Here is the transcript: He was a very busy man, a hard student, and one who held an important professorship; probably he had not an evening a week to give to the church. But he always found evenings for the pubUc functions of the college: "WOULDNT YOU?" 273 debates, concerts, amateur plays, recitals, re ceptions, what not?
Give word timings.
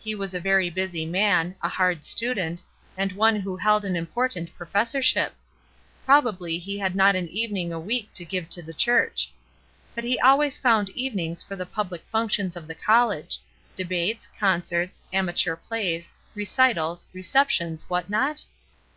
He 0.00 0.16
was 0.16 0.34
a 0.34 0.40
very 0.40 0.68
busy 0.68 1.06
man, 1.06 1.54
a 1.62 1.68
hard 1.68 2.02
student, 2.04 2.60
and 2.96 3.12
one 3.12 3.36
who 3.36 3.56
held 3.56 3.84
an 3.84 3.94
important 3.94 4.52
professorship; 4.56 5.32
probably 6.04 6.58
he 6.58 6.76
had 6.80 6.96
not 6.96 7.14
an 7.14 7.28
evening 7.28 7.72
a 7.72 7.78
week 7.78 8.12
to 8.14 8.24
give 8.24 8.48
to 8.48 8.62
the 8.64 8.74
church. 8.74 9.30
But 9.94 10.02
he 10.02 10.18
always 10.18 10.58
found 10.58 10.88
evenings 10.90 11.44
for 11.44 11.54
the 11.54 11.66
pubUc 11.66 12.00
functions 12.10 12.56
of 12.56 12.66
the 12.66 12.74
college: 12.74 13.38
"WOULDNT 13.78 13.78
YOU?" 13.78 13.84
273 13.84 13.84
debates, 14.16 14.28
concerts, 14.40 15.02
amateur 15.12 15.54
plays, 15.54 16.10
recitals, 16.34 17.06
re 17.12 17.22
ceptions, 17.22 17.82
what 17.86 18.10
not? 18.10 18.44